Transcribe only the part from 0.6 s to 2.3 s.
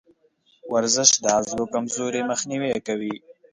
ورزش د عضلو کمزوري